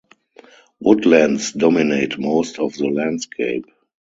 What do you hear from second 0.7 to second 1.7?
Woodlands